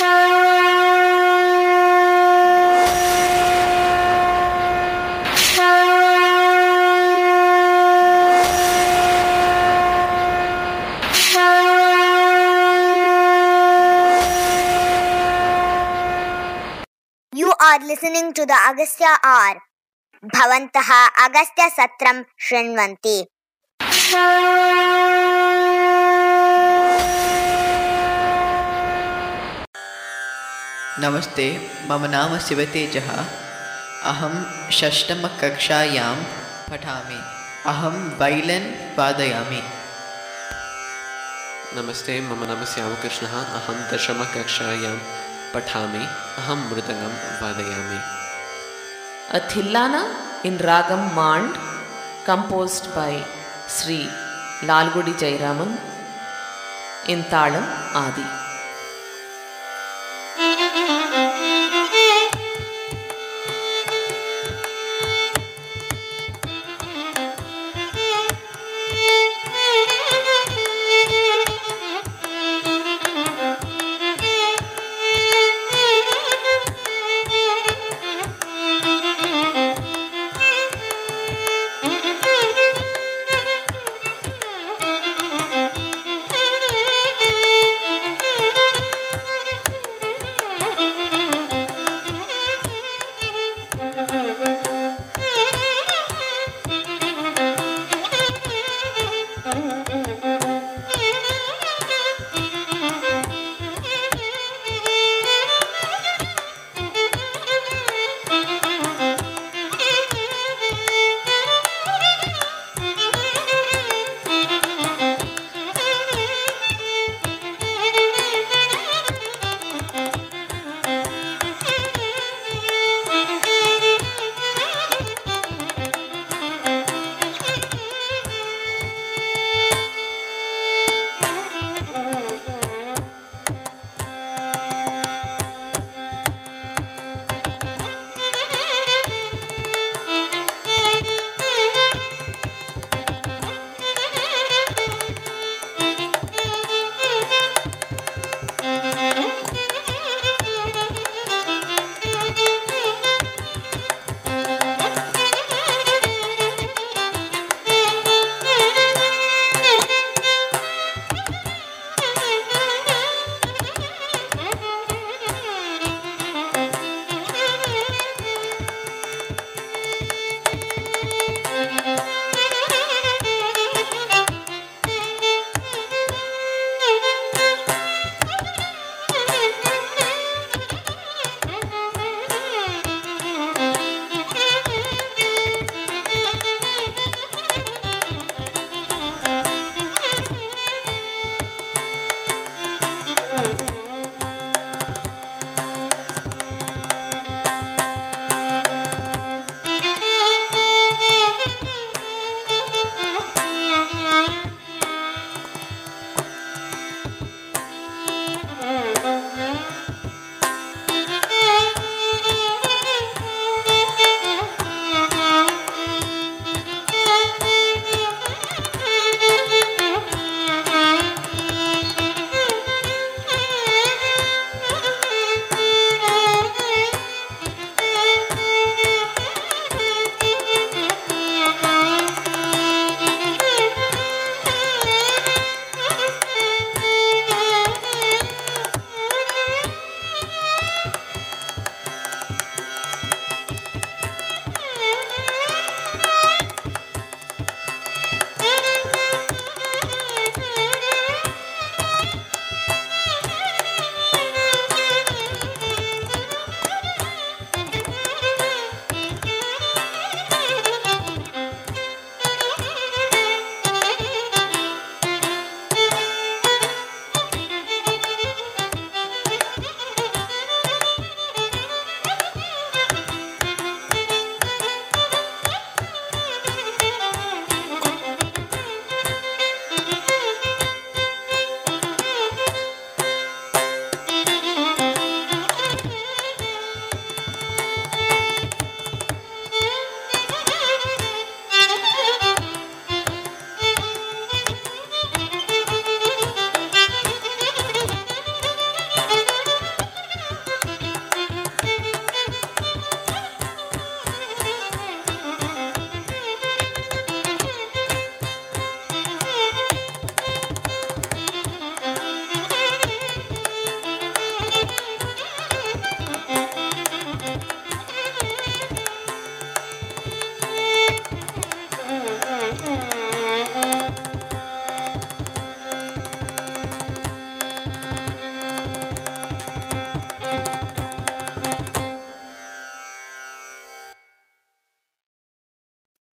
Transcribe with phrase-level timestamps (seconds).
[17.60, 19.60] are listening to the Agastya R.
[20.22, 20.90] भवन्तः
[21.24, 23.18] अगस्त्यसत्रं शृण्वन्ति
[31.03, 33.09] नमस्ते मम नाम शिवतेजः
[34.03, 36.15] अहं षष्टमकक्षायां
[36.71, 37.19] पठामि।
[37.65, 39.63] अहं वैलन् वादयामि।
[41.75, 44.97] नमस्ते मम नाम श्यामकृष्णः। अहं दशमकक्षायां
[45.55, 46.05] पठामि।
[46.37, 47.99] अहं मृदङ्गं वादयामि।
[49.37, 50.03] A Thillana
[50.45, 51.57] in Ragam Mand,
[52.29, 53.23] composed by
[53.69, 54.07] Sri
[54.63, 55.71] Lalgudi Jairaman
[57.09, 57.65] in Talam
[57.95, 58.40] Adi.
[60.35, 61.00] Thank you.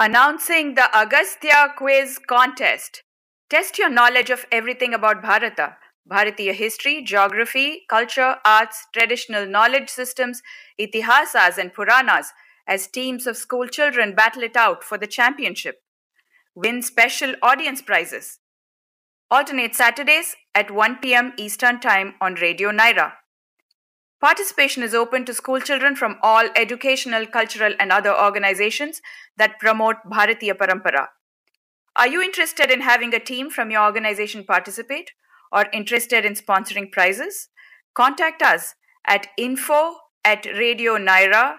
[0.00, 3.04] Announcing the Agastya Quiz Contest.
[3.48, 5.76] Test your knowledge of everything about Bharata
[6.10, 10.42] Bharatiya history, geography, culture, arts, traditional knowledge systems,
[10.80, 12.32] itihasas, and Puranas
[12.66, 15.76] as teams of school children battle it out for the championship.
[16.56, 18.40] Win special audience prizes.
[19.30, 23.12] Alternate Saturdays at 1 pm Eastern Time on Radio Nyra.
[24.24, 29.02] Participation is open to school children from all educational, cultural, and other organizations
[29.36, 31.08] that promote Bharatiya Parampara.
[31.94, 35.10] Are you interested in having a team from your organization participate
[35.52, 37.50] or interested in sponsoring prizes?
[37.92, 38.76] Contact us
[39.06, 41.58] at info at radionyra.com.